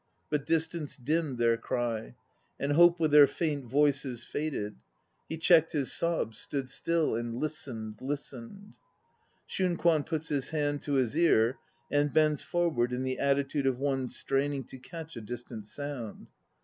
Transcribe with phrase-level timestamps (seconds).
[0.31, 2.15] But distance dimmed their cry,
[2.59, 4.77] And hope with their faint voices faded.
[5.29, 8.77] He checked his sobs, stood still and listened, listened
[9.45, 11.59] (SHUNKWAN puts his hand to his ear
[11.91, 16.29] and bends forward in the attitude of one straining to catch a distant sound.)